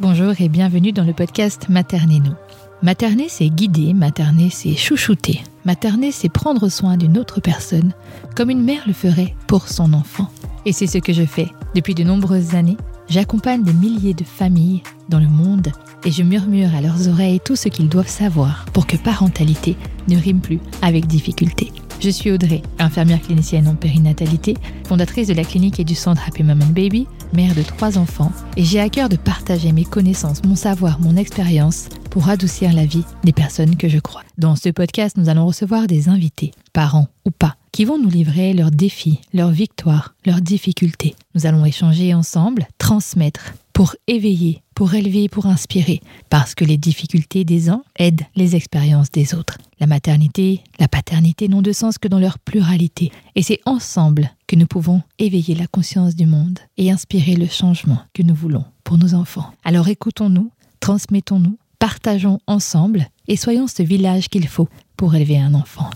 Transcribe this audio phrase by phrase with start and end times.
[0.00, 2.34] Bonjour et bienvenue dans le podcast Materner nous.
[2.82, 5.40] Materner, c'est guider, materner, c'est chouchouter.
[5.64, 7.92] Materner, c'est prendre soin d'une autre personne,
[8.34, 10.28] comme une mère le ferait pour son enfant.
[10.66, 11.46] Et c'est ce que je fais
[11.76, 12.76] depuis de nombreuses années.
[13.08, 15.68] J'accompagne des milliers de familles dans le monde
[16.04, 19.76] et je murmure à leurs oreilles tout ce qu'ils doivent savoir pour que parentalité
[20.08, 21.70] ne rime plus avec difficulté.
[22.00, 24.54] Je suis Audrey, infirmière clinicienne en périnatalité,
[24.86, 28.32] fondatrice de la clinique et du centre Happy Mom and Baby, mère de trois enfants,
[28.56, 32.84] et j'ai à cœur de partager mes connaissances, mon savoir, mon expérience pour adoucir la
[32.84, 34.22] vie des personnes que je crois.
[34.38, 38.52] Dans ce podcast, nous allons recevoir des invités, parents ou pas, qui vont nous livrer
[38.52, 41.14] leurs défis, leurs victoires, leurs difficultés.
[41.34, 47.44] Nous allons échanger ensemble, transmettre, pour éveiller, pour élever, pour inspirer, parce que les difficultés
[47.44, 49.58] des uns aident les expériences des autres.
[49.84, 54.56] La maternité, la paternité n'ont de sens que dans leur pluralité, et c'est ensemble que
[54.56, 58.96] nous pouvons éveiller la conscience du monde et inspirer le changement que nous voulons pour
[58.96, 59.52] nos enfants.
[59.62, 65.90] Alors écoutons-nous, transmettons-nous, partageons ensemble et soyons ce village qu'il faut pour élever un enfant.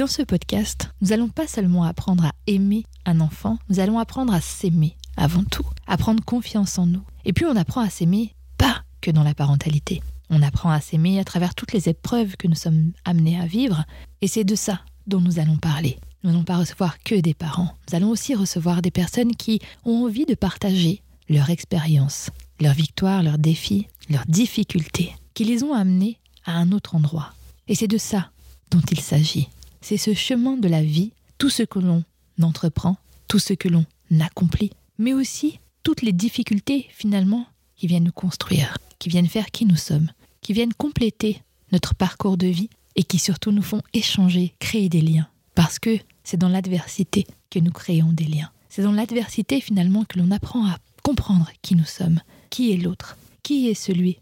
[0.00, 4.32] Dans ce podcast, nous allons pas seulement apprendre à aimer un enfant, nous allons apprendre
[4.32, 7.02] à s'aimer avant tout, à prendre confiance en nous.
[7.26, 10.02] Et puis on apprend à s'aimer pas que dans la parentalité.
[10.30, 13.84] On apprend à s'aimer à travers toutes les épreuves que nous sommes amenés à vivre.
[14.22, 15.98] Et c'est de ça dont nous allons parler.
[16.24, 17.74] Nous n'allons pas recevoir que des parents.
[17.90, 23.22] Nous allons aussi recevoir des personnes qui ont envie de partager leur expérience, leurs victoires,
[23.22, 27.34] leurs défis, leurs difficultés, qui les ont amenés à un autre endroit.
[27.68, 28.30] Et c'est de ça
[28.70, 32.04] dont il s'agit c'est ce chemin de la vie, tout ce que l'on
[32.42, 32.96] entreprend,
[33.28, 33.84] tout ce que l'on
[34.20, 39.66] accomplit, mais aussi toutes les difficultés finalement qui viennent nous construire, qui viennent faire qui
[39.66, 40.10] nous sommes,
[40.42, 41.42] qui viennent compléter
[41.72, 45.28] notre parcours de vie et qui surtout nous font échanger, créer des liens.
[45.54, 48.50] Parce que c'est dans l'adversité que nous créons des liens.
[48.68, 52.20] C'est dans l'adversité finalement que l'on apprend à comprendre qui nous sommes,
[52.50, 54.18] qui est l'autre, qui est celui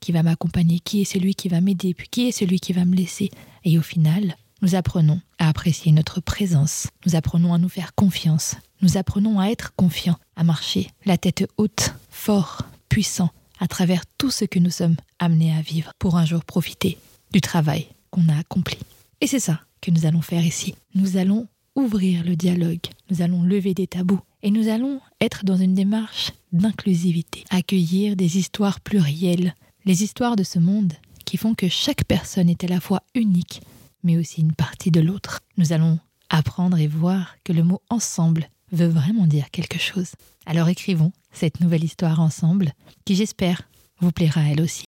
[0.00, 2.84] qui va m'accompagner, qui est celui qui va m'aider, puis qui est celui qui va
[2.84, 3.30] me laisser.
[3.64, 8.56] Et au final, nous apprenons à apprécier notre présence, nous apprenons à nous faire confiance,
[8.82, 14.30] nous apprenons à être confiants, à marcher la tête haute, fort, puissant, à travers tout
[14.30, 16.98] ce que nous sommes amenés à vivre pour un jour profiter
[17.32, 18.78] du travail qu'on a accompli.
[19.20, 20.74] Et c'est ça que nous allons faire ici.
[20.94, 24.20] Nous allons ouvrir le dialogue, nous allons lever des tabous.
[24.42, 29.54] Et nous allons être dans une démarche d'inclusivité, accueillir des histoires plurielles,
[29.84, 30.94] les histoires de ce monde
[31.26, 33.60] qui font que chaque personne est à la fois unique
[34.02, 35.40] mais aussi une partie de l'autre.
[35.56, 40.12] Nous allons apprendre et voir que le mot ensemble veut vraiment dire quelque chose.
[40.46, 42.72] Alors écrivons cette nouvelle histoire ensemble,
[43.04, 43.68] qui j'espère
[44.00, 44.84] vous plaira elle aussi.